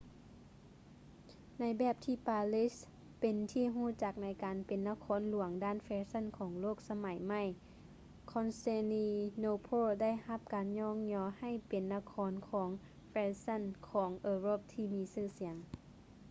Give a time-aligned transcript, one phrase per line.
[1.59, 2.65] ໃນແບບທີ່ປາຣີ
[3.19, 7.43] ເປັນທີ່ຮູ້ຈັກໃນການເປັນນະຄອນຫຼວງດ້ານແຟຊັ່ນຂອງໂລກສະໄໝໃໝ່
[8.33, 12.69] constantinople ໄດ້ຮັບການຍ້ອງຍໍໃຫ້ເປັນນະຄອນຫຼວງຂອງ
[13.09, 15.55] ແຟຊັ່ນຂອງເອີຣົບທີ່ມີຊື່ສຽງ